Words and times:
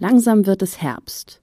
Langsam 0.00 0.46
wird 0.46 0.62
es 0.62 0.80
Herbst. 0.80 1.40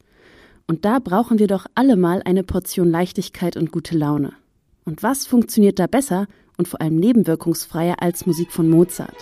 Und 0.65 0.85
da 0.85 0.99
brauchen 0.99 1.39
wir 1.39 1.47
doch 1.47 1.65
alle 1.75 1.97
mal 1.97 2.21
eine 2.23 2.43
Portion 2.43 2.89
Leichtigkeit 2.89 3.57
und 3.57 3.69
gute 3.69 3.97
Laune. 3.97 4.31
Und 4.85 5.03
was 5.03 5.25
funktioniert 5.27 5.77
da 5.77 5.87
besser 5.87 6.27
und 6.57 6.69
vor 6.69 6.79
allem 6.79 6.95
nebenwirkungsfreier 6.95 8.01
als 8.01 8.25
Musik 8.25 8.53
von 8.53 8.69
Mozart? 8.69 9.17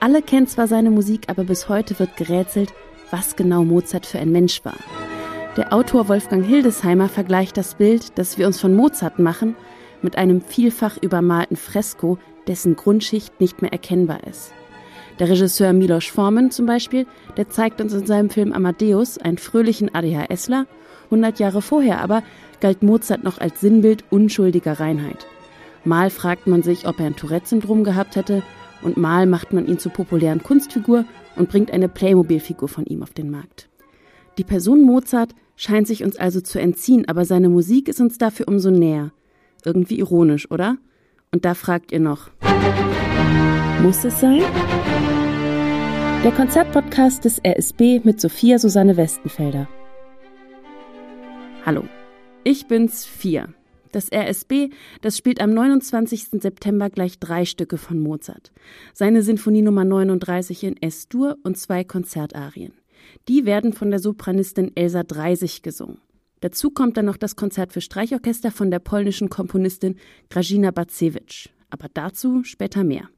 Alle 0.00 0.20
kennen 0.20 0.48
zwar 0.48 0.66
seine 0.66 0.90
Musik, 0.90 1.28
aber 1.28 1.44
bis 1.44 1.68
heute 1.68 1.96
wird 2.00 2.16
gerätselt, 2.16 2.74
was 3.12 3.36
genau 3.36 3.62
Mozart 3.62 4.04
für 4.04 4.18
ein 4.18 4.32
Mensch 4.32 4.64
war. 4.64 4.76
Der 5.56 5.72
Autor 5.72 6.08
Wolfgang 6.08 6.44
Hildesheimer 6.44 7.08
vergleicht 7.08 7.56
das 7.56 7.76
Bild, 7.76 8.18
das 8.18 8.36
wir 8.36 8.48
uns 8.48 8.60
von 8.60 8.74
Mozart 8.74 9.20
machen, 9.20 9.54
mit 10.02 10.18
einem 10.18 10.40
vielfach 10.40 10.96
übermalten 11.00 11.56
Fresko, 11.56 12.18
dessen 12.48 12.74
Grundschicht 12.74 13.40
nicht 13.40 13.62
mehr 13.62 13.72
erkennbar 13.72 14.26
ist. 14.26 14.52
Der 15.20 15.28
Regisseur 15.28 15.72
Milos 15.72 16.06
Forman 16.06 16.50
zum 16.50 16.66
Beispiel, 16.66 17.06
der 17.36 17.48
zeigt 17.48 17.80
uns 17.80 17.92
in 17.92 18.04
seinem 18.04 18.30
Film 18.30 18.52
Amadeus 18.52 19.16
einen 19.18 19.38
fröhlichen 19.38 19.94
ADHSler. 19.94 20.66
100 21.04 21.38
Jahre 21.38 21.62
vorher 21.62 22.00
aber 22.00 22.24
galt 22.60 22.82
Mozart 22.82 23.22
noch 23.22 23.38
als 23.38 23.60
Sinnbild 23.60 24.04
unschuldiger 24.10 24.80
Reinheit. 24.80 25.26
Mal 25.84 26.10
fragt 26.10 26.46
man 26.46 26.62
sich, 26.62 26.88
ob 26.88 26.98
er 26.98 27.06
ein 27.06 27.16
Tourette-Syndrom 27.16 27.84
gehabt 27.84 28.16
hätte, 28.16 28.42
und 28.82 28.96
mal 28.96 29.26
macht 29.26 29.52
man 29.52 29.66
ihn 29.66 29.78
zur 29.78 29.92
populären 29.92 30.42
Kunstfigur 30.42 31.04
und 31.36 31.48
bringt 31.48 31.70
eine 31.70 31.88
Playmobil-Figur 31.88 32.68
von 32.68 32.84
ihm 32.84 33.02
auf 33.02 33.14
den 33.14 33.30
Markt. 33.30 33.68
Die 34.36 34.44
Person 34.44 34.82
Mozart 34.82 35.34
scheint 35.56 35.86
sich 35.86 36.02
uns 36.04 36.16
also 36.16 36.40
zu 36.40 36.60
entziehen, 36.60 37.08
aber 37.08 37.24
seine 37.24 37.48
Musik 37.48 37.88
ist 37.88 38.00
uns 38.00 38.18
dafür 38.18 38.48
umso 38.48 38.70
näher. 38.70 39.12
Irgendwie 39.64 39.98
ironisch, 39.98 40.50
oder? 40.50 40.76
Und 41.30 41.44
da 41.44 41.54
fragt 41.54 41.92
ihr 41.92 42.00
noch, 42.00 42.30
muss 43.84 44.02
es 44.02 44.18
sein? 44.18 44.40
Der 46.24 46.32
Konzertpodcast 46.34 47.26
des 47.26 47.38
RSB 47.44 48.00
mit 48.02 48.18
Sophia 48.18 48.58
Susanne 48.58 48.96
Westenfelder. 48.96 49.68
Hallo, 51.66 51.84
ich 52.44 52.66
bin's 52.66 53.04
Vier. 53.04 53.52
Das 53.92 54.10
RSB, 54.10 54.70
das 55.02 55.18
spielt 55.18 55.38
am 55.38 55.52
29. 55.52 56.40
September 56.40 56.88
gleich 56.88 57.18
drei 57.18 57.44
Stücke 57.44 57.76
von 57.76 58.00
Mozart. 58.00 58.52
Seine 58.94 59.22
Sinfonie 59.22 59.60
Nummer 59.60 59.84
39 59.84 60.64
in 60.64 60.80
S-Dur 60.80 61.36
und 61.42 61.58
zwei 61.58 61.84
Konzertarien. 61.84 62.72
Die 63.28 63.44
werden 63.44 63.74
von 63.74 63.90
der 63.90 64.00
Sopranistin 64.00 64.74
Elsa 64.74 65.02
Dreisig 65.02 65.62
gesungen. 65.62 65.98
Dazu 66.40 66.70
kommt 66.70 66.96
dann 66.96 67.04
noch 67.04 67.18
das 67.18 67.36
Konzert 67.36 67.74
für 67.74 67.82
Streichorchester 67.82 68.50
von 68.50 68.70
der 68.70 68.78
polnischen 68.78 69.28
Komponistin 69.28 69.96
Grażyna 70.30 70.70
Bacewicz. 70.70 71.50
Aber 71.68 71.88
dazu 71.92 72.44
später 72.44 72.82
mehr. 72.82 73.10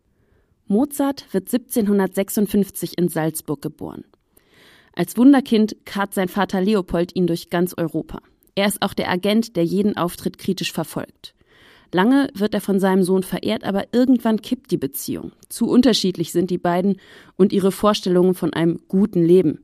Mozart 0.68 1.32
wird 1.32 1.52
1756 1.52 2.98
in 2.98 3.08
Salzburg 3.08 3.62
geboren. 3.62 4.04
Als 4.94 5.16
Wunderkind 5.16 5.76
karrt 5.84 6.14
sein 6.14 6.28
Vater 6.28 6.60
Leopold 6.60 7.14
ihn 7.14 7.26
durch 7.26 7.50
ganz 7.50 7.74
Europa. 7.76 8.18
Er 8.54 8.66
ist 8.66 8.82
auch 8.82 8.94
der 8.94 9.10
Agent, 9.10 9.54
der 9.54 9.64
jeden 9.64 9.96
Auftritt 9.96 10.38
kritisch 10.38 10.72
verfolgt. 10.72 11.34
Lange 11.92 12.28
wird 12.34 12.54
er 12.54 12.60
von 12.60 12.80
seinem 12.80 13.02
Sohn 13.04 13.22
verehrt, 13.22 13.62
aber 13.62 13.84
irgendwann 13.92 14.42
kippt 14.42 14.70
die 14.70 14.76
Beziehung. 14.76 15.32
Zu 15.48 15.68
unterschiedlich 15.68 16.32
sind 16.32 16.50
die 16.50 16.58
beiden 16.58 16.96
und 17.36 17.52
ihre 17.52 17.70
Vorstellungen 17.70 18.34
von 18.34 18.52
einem 18.52 18.80
guten 18.88 19.22
Leben. 19.22 19.60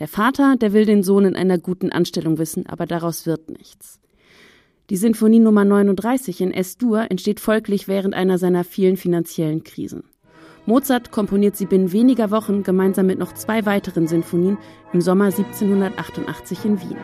Der 0.00 0.08
Vater, 0.08 0.56
der 0.56 0.72
will 0.72 0.84
den 0.84 1.02
Sohn 1.02 1.24
in 1.24 1.36
einer 1.36 1.58
guten 1.58 1.90
Anstellung 1.90 2.38
wissen, 2.38 2.66
aber 2.66 2.86
daraus 2.86 3.26
wird 3.26 3.48
nichts. 3.50 4.00
Die 4.90 4.96
Sinfonie 4.96 5.38
Nummer 5.38 5.64
39 5.64 6.40
in 6.40 6.52
S-Dur 6.52 7.10
entsteht 7.10 7.38
folglich 7.38 7.86
während 7.86 8.14
einer 8.14 8.38
seiner 8.38 8.64
vielen 8.64 8.96
finanziellen 8.96 9.62
Krisen. 9.62 10.02
Mozart 10.66 11.10
komponiert 11.10 11.56
sie 11.56 11.66
binnen 11.66 11.92
weniger 11.92 12.30
Wochen 12.30 12.62
gemeinsam 12.62 13.06
mit 13.06 13.18
noch 13.18 13.32
zwei 13.32 13.64
weiteren 13.66 14.06
Sinfonien 14.06 14.58
im 14.92 15.00
Sommer 15.00 15.26
1788 15.26 16.64
in 16.64 16.80
Wien. 16.80 16.96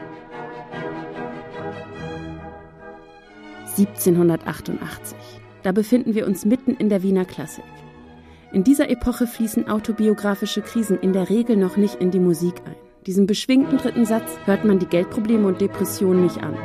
1788. 3.79 5.17
Da 5.62 5.72
befinden 5.72 6.15
wir 6.15 6.27
uns 6.27 6.44
mitten 6.44 6.72
in 6.72 6.89
der 6.89 7.03
Wiener 7.03 7.25
Klassik. 7.25 7.65
In 8.53 8.65
dieser 8.65 8.89
Epoche 8.89 9.27
fließen 9.27 9.69
autobiografische 9.69 10.62
Krisen 10.62 10.99
in 11.00 11.12
der 11.12 11.28
Regel 11.28 11.56
noch 11.56 11.77
nicht 11.77 11.97
in 11.97 12.11
die 12.11 12.21
Musik 12.21 12.55
ein. 12.65 12.77
Diesem 13.06 13.27
beschwingten 13.27 13.78
dritten 13.78 14.05
Satz 14.05 14.38
hört 14.44 14.65
man 14.65 14.78
die 14.78 14.87
Geldprobleme 14.87 15.47
und 15.47 15.61
Depressionen 15.61 16.23
nicht 16.23 16.43
an. 16.43 16.56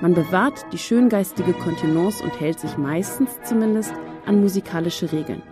Man 0.00 0.14
bewahrt 0.14 0.66
die 0.72 0.78
schöngeistige 0.78 1.52
Kontenance 1.52 2.22
und 2.22 2.38
hält 2.40 2.60
sich 2.60 2.76
meistens 2.76 3.30
zumindest 3.44 3.94
an 4.26 4.40
musikalische 4.40 5.10
Regeln. 5.12 5.42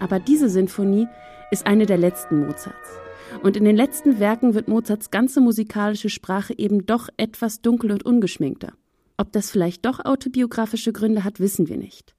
Aber 0.00 0.18
diese 0.18 0.48
Sinfonie 0.48 1.06
ist 1.50 1.66
eine 1.66 1.86
der 1.86 1.98
letzten 1.98 2.40
Mozarts. 2.40 2.98
Und 3.42 3.56
in 3.56 3.64
den 3.64 3.76
letzten 3.76 4.18
Werken 4.18 4.54
wird 4.54 4.66
Mozarts 4.66 5.10
ganze 5.10 5.40
musikalische 5.40 6.10
Sprache 6.10 6.58
eben 6.58 6.86
doch 6.86 7.08
etwas 7.16 7.60
dunkel 7.60 7.92
und 7.92 8.04
ungeschminkter. 8.04 8.72
Ob 9.16 9.32
das 9.32 9.50
vielleicht 9.50 9.84
doch 9.84 10.04
autobiografische 10.04 10.92
Gründe 10.92 11.22
hat, 11.22 11.38
wissen 11.38 11.68
wir 11.68 11.76
nicht. 11.76 12.16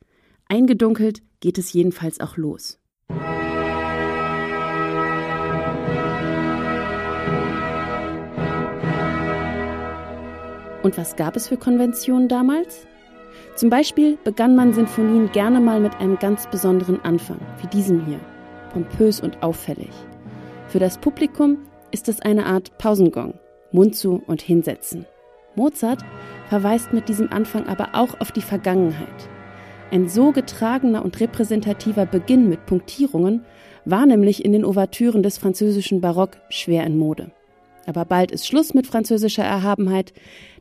Eingedunkelt 0.48 1.22
geht 1.40 1.58
es 1.58 1.74
jedenfalls 1.74 2.20
auch 2.20 2.38
los. 2.38 2.78
Und 10.84 10.98
was 10.98 11.16
gab 11.16 11.36
es 11.36 11.48
für 11.48 11.58
Konventionen 11.58 12.28
damals? 12.28 12.88
Zum 13.62 13.70
Beispiel 13.70 14.18
begann 14.24 14.56
man 14.56 14.74
Sinfonien 14.74 15.32
gerne 15.34 15.60
mal 15.60 15.80
mit 15.80 15.96
einem 16.00 16.18
ganz 16.18 16.48
besonderen 16.48 17.00
Anfang, 17.06 17.38
wie 17.62 17.68
diesem 17.68 18.04
hier, 18.08 18.20
pompös 18.74 19.22
und 19.22 19.44
auffällig. 19.44 19.92
Für 20.68 20.80
das 20.80 20.98
Publikum 20.98 21.60
ist 21.92 22.10
es 22.10 22.24
eine 22.24 22.48
Art 22.48 22.76
Pausengong, 22.80 23.36
Mund 23.72 23.96
zu 23.96 24.24
und 24.26 24.42
hinsetzen. 24.42 25.06
Mozart 25.54 26.04
verweist 26.50 26.92
mit 26.92 27.08
diesem 27.08 27.32
Anfang 27.32 27.68
aber 27.68 27.90
auch 27.94 28.20
auf 28.20 28.32
die 28.32 28.42
Vergangenheit. 28.42 29.30
Ein 29.92 30.10
so 30.10 30.32
getragener 30.32 31.06
und 31.06 31.20
repräsentativer 31.20 32.08
Beginn 32.08 32.50
mit 32.50 32.66
Punktierungen 32.66 33.46
war 33.86 34.08
nämlich 34.08 34.44
in 34.44 34.54
den 34.54 34.66
Ouvertüren 34.66 35.22
des 35.22 35.38
französischen 35.38 36.02
Barock 36.02 36.38
schwer 36.50 36.84
in 36.84 36.98
Mode. 36.98 37.30
Aber 37.86 38.06
bald 38.06 38.32
ist 38.32 38.48
Schluss 38.48 38.74
mit 38.74 38.88
französischer 38.88 39.44
Erhabenheit, 39.44 40.14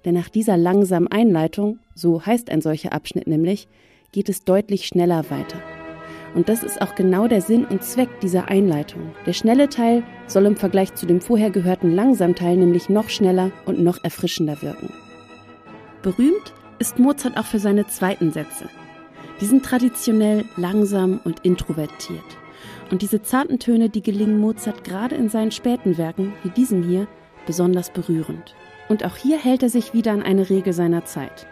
denn 0.04 0.14
nach 0.14 0.28
dieser 0.28 0.56
langsamen 0.56 1.08
Einleitung, 1.08 1.78
so 1.94 2.24
heißt 2.24 2.50
ein 2.50 2.62
solcher 2.62 2.92
Abschnitt 2.92 3.26
nämlich, 3.26 3.68
geht 4.12 4.28
es 4.28 4.44
deutlich 4.44 4.86
schneller 4.86 5.30
weiter. 5.30 5.58
Und 6.34 6.48
das 6.48 6.62
ist 6.62 6.80
auch 6.80 6.94
genau 6.94 7.26
der 7.26 7.40
Sinn 7.40 7.64
und 7.64 7.82
Zweck 7.82 8.08
dieser 8.20 8.48
Einleitung. 8.48 9.12
Der 9.26 9.32
schnelle 9.32 9.68
Teil 9.68 10.04
soll 10.28 10.46
im 10.46 10.56
Vergleich 10.56 10.94
zu 10.94 11.06
dem 11.06 11.20
vorher 11.20 11.50
gehörten 11.50 11.92
langsamen 11.92 12.36
Teil 12.36 12.56
nämlich 12.56 12.88
noch 12.88 13.08
schneller 13.08 13.50
und 13.66 13.80
noch 13.80 14.02
erfrischender 14.04 14.62
wirken. 14.62 14.92
Berühmt 16.02 16.54
ist 16.78 16.98
Mozart 16.98 17.36
auch 17.36 17.46
für 17.46 17.58
seine 17.58 17.86
zweiten 17.88 18.32
Sätze. 18.32 18.68
Die 19.40 19.46
sind 19.46 19.64
traditionell 19.64 20.44
langsam 20.56 21.20
und 21.24 21.40
introvertiert. 21.44 22.24
Und 22.90 23.02
diese 23.02 23.22
zarten 23.22 23.58
Töne, 23.58 23.88
die 23.88 24.02
gelingen 24.02 24.38
Mozart 24.38 24.84
gerade 24.84 25.14
in 25.14 25.28
seinen 25.28 25.52
späten 25.52 25.96
Werken, 25.96 26.32
wie 26.42 26.50
diesem 26.50 26.82
hier, 26.82 27.06
besonders 27.46 27.90
berührend. 27.90 28.54
Und 28.88 29.04
auch 29.04 29.16
hier 29.16 29.38
hält 29.38 29.62
er 29.62 29.70
sich 29.70 29.94
wieder 29.94 30.12
an 30.12 30.22
eine 30.22 30.50
Regel 30.50 30.72
seiner 30.72 31.04
Zeit. 31.04 31.46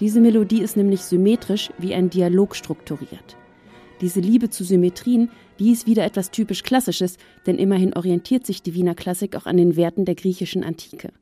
Diese 0.00 0.20
Melodie 0.20 0.60
ist 0.60 0.76
nämlich 0.76 1.02
symmetrisch 1.02 1.70
wie 1.78 1.94
ein 1.94 2.10
Dialog 2.10 2.54
strukturiert. 2.54 3.36
Diese 4.02 4.20
Liebe 4.20 4.50
zu 4.50 4.64
Symmetrien, 4.64 5.30
die 5.58 5.70
ist 5.70 5.86
wieder 5.86 6.04
etwas 6.04 6.30
typisch 6.30 6.64
Klassisches, 6.64 7.18
denn 7.46 7.56
immerhin 7.56 7.94
orientiert 7.94 8.44
sich 8.44 8.62
die 8.62 8.74
Wiener 8.74 8.94
Klassik 8.94 9.36
auch 9.36 9.46
an 9.46 9.56
den 9.56 9.76
Werten 9.76 10.04
der 10.04 10.16
griechischen 10.16 10.64
Antike. 10.64 11.12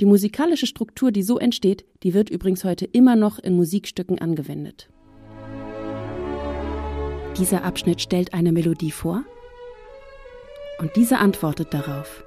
Die 0.00 0.06
musikalische 0.06 0.66
Struktur, 0.66 1.12
die 1.12 1.22
so 1.22 1.38
entsteht, 1.38 1.84
die 2.02 2.12
wird 2.12 2.30
übrigens 2.30 2.64
heute 2.64 2.84
immer 2.84 3.14
noch 3.14 3.38
in 3.38 3.54
Musikstücken 3.54 4.18
angewendet. 4.18 4.88
Dieser 7.36 7.64
Abschnitt 7.64 8.00
stellt 8.00 8.32
eine 8.32 8.52
Melodie 8.52 8.92
vor 8.92 9.24
und 10.78 10.94
diese 10.94 11.18
antwortet 11.18 11.74
darauf. 11.74 12.24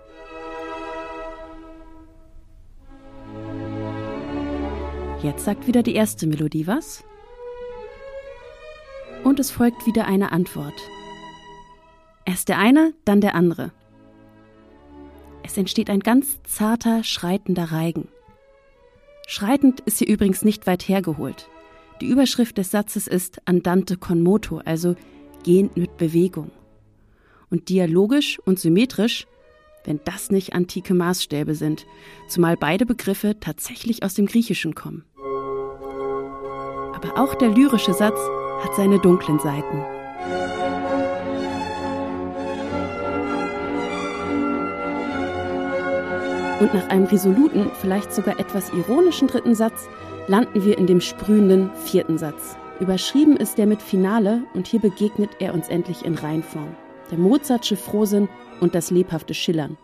Jetzt 5.24 5.45
sagt 5.45 5.65
wieder 5.65 5.81
die 5.81 5.95
erste 5.95 6.27
Melodie 6.27 6.68
was 6.68 7.06
und 9.24 9.39
es 9.39 9.50
folgt 9.50 9.86
wieder 9.86 10.06
eine 10.06 10.31
Antwort. 10.33 10.75
Erst 12.25 12.50
der 12.50 12.60
eine, 12.60 12.94
dann 13.06 13.21
der 13.21 13.33
andere. 13.33 13.71
Es 15.44 15.57
entsteht 15.57 15.89
ein 15.89 16.01
ganz 16.01 16.44
zarter, 16.44 17.06
schreitender 17.06 17.71
Reigen. 17.71 18.10
Schreitend 19.25 19.80
ist 19.81 20.00
hier 20.00 20.07
übrigens 20.07 20.44
nicht 20.44 20.68
weit 20.68 20.83
hergeholt. 20.88 21.50
Die 22.02 22.08
Überschrift 22.08 22.60
des 22.60 22.70
Satzes 22.70 23.08
ist 23.08 23.42
Andante 23.46 23.98
con 23.98 24.22
moto, 24.22 24.62
also 24.66 24.96
gehend 25.44 25.78
mit 25.78 25.98
Bewegung. 25.98 26.52
Und 27.50 27.70
dialogisch 27.70 28.40
und 28.46 28.60
symmetrisch, 28.60 29.26
wenn 29.84 30.00
das 30.06 30.30
nicht 30.30 30.54
antike 30.54 30.94
Maßstäbe 30.94 31.56
sind, 31.56 31.88
zumal 32.28 32.56
beide 32.56 32.86
Begriffe 32.86 33.40
tatsächlich 33.40 34.04
aus 34.04 34.14
dem 34.14 34.28
Griechischen 34.28 34.76
kommen. 34.76 35.06
Aber 36.94 37.18
auch 37.18 37.34
der 37.36 37.50
lyrische 37.50 37.94
Satz 37.94 38.20
hat 38.62 38.76
seine 38.76 39.00
dunklen 39.00 39.40
Seiten. 39.40 39.84
Und 46.60 46.74
nach 46.74 46.90
einem 46.90 47.06
resoluten, 47.06 47.72
vielleicht 47.82 48.14
sogar 48.14 48.40
etwas 48.40 48.74
ironischen 48.74 49.28
dritten 49.28 49.56
Satz 49.56 49.88
landen 50.27 50.65
wir 50.65 50.77
in 50.77 50.88
dem 50.88 51.01
sprühenden 51.01 51.71
vierten 51.85 52.18
Satz. 52.18 52.57
Überschrieben 52.79 53.38
ist 53.38 53.57
der 53.57 53.65
mit 53.65 53.81
Finale 53.81 54.44
und 54.53 54.68
hier 54.68 54.79
begegnet 54.79 55.31
er 55.39 55.53
uns 55.53 55.69
endlich 55.69 56.06
in 56.06 56.15
Reinform. 56.15 56.75
Der 57.09 57.18
Mozartsche 57.18 57.77
Frohsinn 57.77 58.27
und 58.59 58.75
das 58.75 58.91
lebhafte 58.91 59.33
Schillern. 59.33 59.77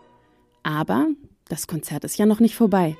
Aber 0.62 1.08
das 1.48 1.66
Konzert 1.66 2.04
ist 2.04 2.18
ja 2.18 2.26
noch 2.26 2.40
nicht 2.40 2.54
vorbei. 2.54 2.96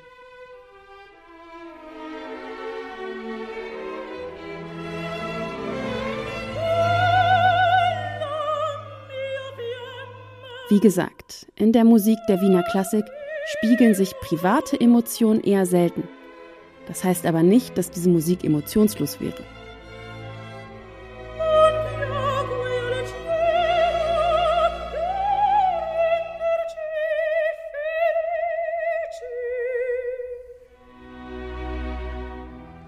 Wie 10.71 10.81
gesagt, 10.81 11.47
in 11.57 11.73
der 11.73 11.85
Musik 11.85 12.19
der 12.27 12.41
Wiener 12.41 12.63
Klassik 12.63 13.05
spiegeln 13.59 13.95
sich 13.95 14.15
private 14.21 14.81
Emotionen 14.81 15.43
eher 15.43 15.67
selten. 15.67 16.09
Das 16.87 17.05
heißt 17.05 17.27
aber 17.27 17.43
nicht, 17.43 17.79
dass 17.79 17.91
diese 17.91 18.09
Musik 18.11 18.45
emotionslos 18.45 19.21
wäre. 19.21 19.43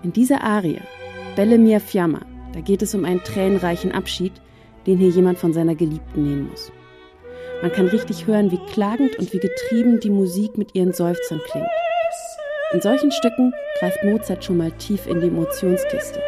In 0.03 0.13
dieser 0.13 0.43
Arie, 0.45 0.81
Belle 1.35 1.59
mia 1.59 1.81
fiamma, 1.81 2.21
da 2.53 2.61
geht 2.61 2.81
es 2.81 2.95
um 2.95 3.05
einen 3.05 3.25
tränenreichen 3.25 3.91
Abschied, 3.91 4.33
den 4.87 4.99
hier 4.99 5.09
jemand 5.09 5.39
von 5.39 5.53
seiner 5.53 5.75
Geliebten 5.75 6.23
nehmen 6.23 6.49
muss. 6.49 6.71
Man 7.61 7.73
kann 7.73 7.89
richtig 7.89 8.27
hören, 8.27 8.53
wie 8.53 8.61
klagend 8.73 9.19
und 9.19 9.33
wie 9.33 9.41
getrieben 9.41 9.99
die 9.99 10.11
Musik 10.11 10.59
mit 10.59 10.75
ihren 10.75 10.93
Seufzern 10.93 11.41
klingt. 11.51 11.67
In 12.73 12.81
solchen 12.81 13.11
Stücken 13.13 13.53
greift 13.79 14.03
Mozart 14.05 14.45
schon 14.45 14.57
mal 14.57 14.73
tief 14.73 15.07
in 15.07 15.21
die 15.21 15.29
Emotionskiste. 15.29 16.21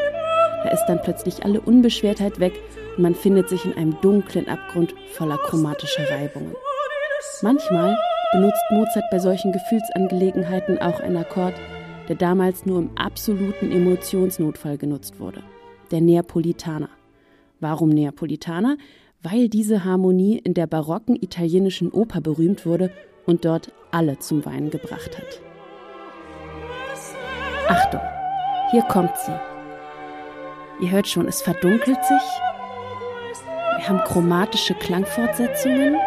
Da 0.62 0.70
ist 0.70 0.86
dann 0.86 1.02
plötzlich 1.02 1.44
alle 1.44 1.60
Unbeschwertheit 1.60 2.40
weg 2.40 2.52
und 2.96 3.02
man 3.02 3.14
findet 3.14 3.48
sich 3.48 3.64
in 3.64 3.74
einem 3.74 3.96
dunklen 4.00 4.48
Abgrund 4.48 4.94
voller 5.12 5.38
chromatischer 5.38 6.08
Reibungen. 6.10 6.54
Manchmal 7.42 7.96
benutzt 8.32 8.62
Mozart 8.70 9.04
bei 9.10 9.18
solchen 9.18 9.52
Gefühlsangelegenheiten 9.52 10.78
auch 10.78 11.00
einen 11.00 11.16
Akkord, 11.16 11.54
der 12.08 12.16
damals 12.16 12.66
nur 12.66 12.78
im 12.78 12.90
absoluten 12.96 13.70
Emotionsnotfall 13.70 14.78
genutzt 14.78 15.20
wurde. 15.20 15.42
Der 15.90 16.00
Neapolitaner. 16.00 16.90
Warum 17.60 17.88
Neapolitaner? 17.88 18.76
weil 19.22 19.48
diese 19.48 19.84
Harmonie 19.84 20.38
in 20.38 20.54
der 20.54 20.66
barocken 20.66 21.16
italienischen 21.16 21.90
Oper 21.90 22.20
berühmt 22.20 22.66
wurde 22.66 22.90
und 23.26 23.44
dort 23.44 23.72
alle 23.90 24.18
zum 24.18 24.44
Weinen 24.44 24.70
gebracht 24.70 25.18
hat. 25.18 25.47
Achtung, 27.68 28.00
hier 28.70 28.82
kommt 28.82 29.16
sie. 29.18 29.38
Ihr 30.80 30.90
hört 30.90 31.06
schon, 31.06 31.28
es 31.28 31.42
verdunkelt 31.42 32.02
sich. 32.02 32.22
Wir 33.76 33.88
haben 33.88 34.02
chromatische 34.04 34.74
Klangfortsetzungen. 34.74 35.94
Und 35.94 36.00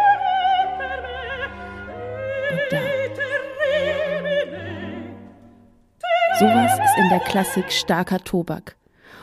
da. 2.71 2.79
Sowas 6.39 6.73
ist 6.73 6.97
in 6.97 7.09
der 7.09 7.19
Klassik 7.19 7.71
starker 7.71 8.19
Tobak. 8.19 8.75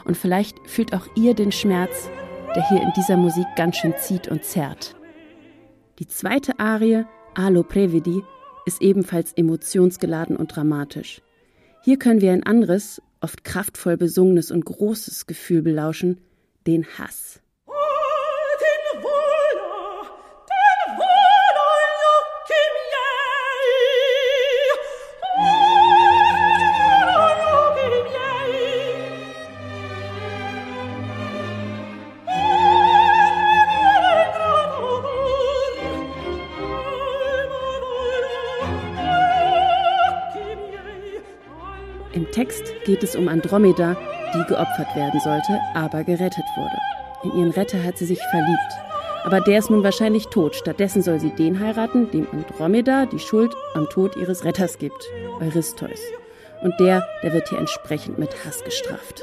Und 0.04 0.16
vielleicht 0.16 0.56
fühlt 0.68 0.94
auch 0.94 1.08
ihr 1.16 1.34
den 1.34 1.50
Schmerz, 1.50 2.08
der 2.54 2.68
hier 2.68 2.80
in 2.80 2.92
dieser 2.96 3.16
Musik 3.16 3.46
ganz 3.56 3.78
schön 3.78 3.94
zieht 3.98 4.28
und 4.28 4.44
zerrt. 4.44 4.94
Die 5.98 6.06
zweite 6.06 6.60
Arie, 6.60 7.04
Alo 7.34 7.64
Prevedi, 7.64 8.22
ist 8.64 8.80
ebenfalls 8.80 9.32
emotionsgeladen 9.32 10.36
und 10.36 10.54
dramatisch. 10.54 11.20
Hier 11.82 11.98
können 11.98 12.20
wir 12.20 12.32
ein 12.32 12.42
anderes, 12.42 13.00
oft 13.20 13.44
kraftvoll 13.44 13.96
besungenes 13.96 14.50
und 14.50 14.64
großes 14.64 15.26
Gefühl 15.26 15.62
belauschen, 15.62 16.18
den 16.66 16.86
Hass. 16.98 17.40
Geht 42.88 43.02
es 43.02 43.14
um 43.16 43.28
Andromeda, 43.28 43.98
die 44.34 44.44
geopfert 44.44 44.96
werden 44.96 45.20
sollte, 45.20 45.60
aber 45.74 46.04
gerettet 46.04 46.46
wurde. 46.56 46.78
In 47.22 47.38
ihren 47.38 47.50
Retter 47.50 47.84
hat 47.84 47.98
sie 47.98 48.06
sich 48.06 48.20
verliebt. 48.30 48.72
Aber 49.24 49.42
der 49.42 49.58
ist 49.58 49.68
nun 49.68 49.84
wahrscheinlich 49.84 50.28
tot. 50.28 50.56
Stattdessen 50.56 51.02
soll 51.02 51.20
sie 51.20 51.28
den 51.30 51.60
heiraten, 51.60 52.10
dem 52.10 52.26
Andromeda 52.32 53.04
die 53.04 53.18
Schuld 53.18 53.54
am 53.74 53.90
Tod 53.90 54.16
ihres 54.16 54.46
Retters 54.46 54.78
gibt, 54.78 55.06
Eurystheus. 55.38 56.00
Und 56.62 56.72
der, 56.80 57.06
der 57.22 57.34
wird 57.34 57.50
hier 57.50 57.58
entsprechend 57.58 58.18
mit 58.18 58.30
Hass 58.46 58.64
gestraft. 58.64 59.22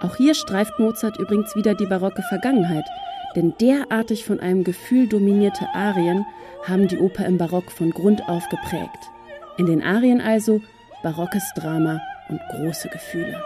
Auch 0.00 0.16
hier 0.16 0.34
streift 0.34 0.80
Mozart 0.80 1.16
übrigens 1.18 1.54
wieder 1.54 1.74
die 1.74 1.86
barocke 1.86 2.22
Vergangenheit, 2.22 2.86
denn 3.36 3.54
derartig 3.60 4.24
von 4.24 4.40
einem 4.40 4.64
Gefühl 4.64 5.08
dominierte 5.08 5.66
Arien 5.74 6.26
haben 6.64 6.88
die 6.88 6.98
Oper 6.98 7.24
im 7.26 7.38
Barock 7.38 7.70
von 7.70 7.92
Grund 7.92 8.28
auf 8.28 8.48
geprägt. 8.48 9.10
In 9.58 9.66
den 9.66 9.80
Arien 9.80 10.20
also 10.20 10.60
barockes 11.04 11.52
Drama 11.54 12.00
und 12.30 12.40
große 12.48 12.88
Gefühle. 12.88 13.38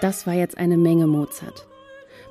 Das 0.00 0.26
war 0.26 0.32
jetzt 0.32 0.56
eine 0.56 0.78
Menge 0.78 1.06
Mozart. 1.06 1.68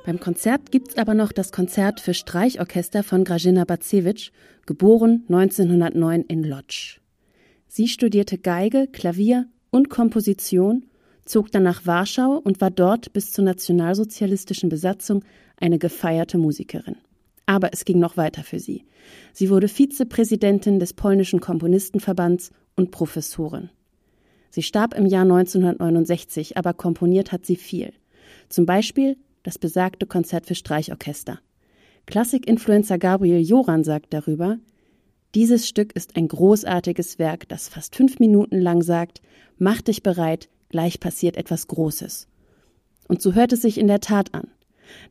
Beim 0.04 0.18
Konzert 0.18 0.72
gibt's 0.72 0.98
aber 0.98 1.14
noch 1.14 1.30
das 1.30 1.52
Konzert 1.52 2.00
für 2.00 2.12
Streichorchester 2.12 3.04
von 3.04 3.22
Grażyna 3.22 3.64
Bacewicz, 3.64 4.32
geboren 4.66 5.24
1909 5.28 6.22
in 6.22 6.42
Lodz. 6.42 6.98
Sie 7.68 7.86
studierte 7.86 8.36
Geige, 8.36 8.88
Klavier 8.88 9.46
und 9.70 9.90
Komposition, 9.90 10.86
zog 11.24 11.52
dann 11.52 11.62
nach 11.62 11.86
Warschau 11.86 12.40
und 12.42 12.60
war 12.60 12.72
dort 12.72 13.12
bis 13.12 13.30
zur 13.30 13.44
nationalsozialistischen 13.44 14.68
Besatzung 14.68 15.24
eine 15.56 15.78
gefeierte 15.78 16.36
Musikerin. 16.36 16.96
Aber 17.46 17.70
es 17.72 17.84
ging 17.84 17.98
noch 17.98 18.16
weiter 18.16 18.42
für 18.42 18.58
sie. 18.58 18.84
Sie 19.32 19.50
wurde 19.50 19.68
Vizepräsidentin 19.68 20.78
des 20.78 20.92
polnischen 20.92 21.40
Komponistenverbands 21.40 22.50
und 22.76 22.90
Professorin. 22.90 23.70
Sie 24.50 24.62
starb 24.62 24.94
im 24.94 25.06
Jahr 25.06 25.22
1969, 25.22 26.56
aber 26.56 26.74
komponiert 26.74 27.32
hat 27.32 27.46
sie 27.46 27.56
viel. 27.56 27.92
Zum 28.48 28.66
Beispiel 28.66 29.16
das 29.42 29.58
besagte 29.58 30.06
Konzert 30.06 30.46
für 30.46 30.54
Streichorchester. 30.54 31.40
Klassik-Influencer 32.06 32.98
Gabriel 32.98 33.40
Joran 33.40 33.84
sagt 33.84 34.12
darüber, 34.12 34.58
dieses 35.34 35.66
Stück 35.66 35.94
ist 35.94 36.16
ein 36.16 36.28
großartiges 36.28 37.18
Werk, 37.18 37.48
das 37.48 37.68
fast 37.68 37.96
fünf 37.96 38.18
Minuten 38.18 38.58
lang 38.58 38.82
sagt, 38.82 39.22
mach 39.56 39.80
dich 39.80 40.02
bereit, 40.02 40.48
gleich 40.68 41.00
passiert 41.00 41.36
etwas 41.36 41.68
Großes. 41.68 42.28
Und 43.08 43.22
so 43.22 43.32
hört 43.32 43.52
es 43.52 43.62
sich 43.62 43.78
in 43.78 43.86
der 43.86 44.00
Tat 44.00 44.34
an. 44.34 44.48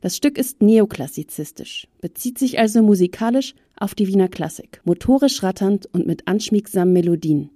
Das 0.00 0.16
Stück 0.16 0.38
ist 0.38 0.62
neoklassizistisch, 0.62 1.88
bezieht 2.00 2.38
sich 2.38 2.58
also 2.58 2.82
musikalisch 2.82 3.54
auf 3.76 3.94
die 3.94 4.06
Wiener 4.06 4.28
Klassik, 4.28 4.80
motorisch 4.84 5.42
ratternd 5.42 5.86
und 5.92 6.06
mit 6.06 6.28
anschmiegsamen 6.28 6.92
Melodien. 6.92 7.50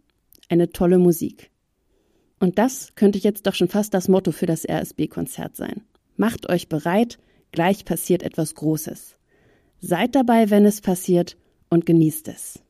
Eine 0.48 0.70
tolle 0.70 0.98
Musik. 0.98 1.50
Und 2.38 2.58
das 2.58 2.94
könnte 2.94 3.18
jetzt 3.18 3.46
doch 3.46 3.54
schon 3.54 3.68
fast 3.68 3.94
das 3.94 4.08
Motto 4.08 4.32
für 4.32 4.46
das 4.46 4.68
RSB-Konzert 4.68 5.56
sein. 5.56 5.82
Macht 6.16 6.48
euch 6.48 6.68
bereit, 6.68 7.18
gleich 7.52 7.84
passiert 7.84 8.22
etwas 8.22 8.54
Großes. 8.54 9.16
Seid 9.80 10.14
dabei, 10.14 10.50
wenn 10.50 10.64
es 10.64 10.80
passiert, 10.80 11.36
und 11.68 11.86
genießt 11.86 12.28
es. 12.28 12.60